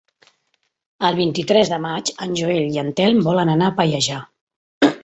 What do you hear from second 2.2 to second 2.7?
en Joel